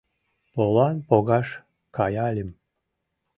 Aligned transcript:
Полан 0.53 0.95
погаш 1.07 1.47
каяльым. 1.95 2.49